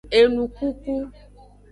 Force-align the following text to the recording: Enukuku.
Enukuku. 0.19 0.95